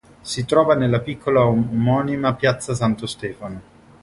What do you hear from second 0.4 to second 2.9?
trova nella piccola omonima piazza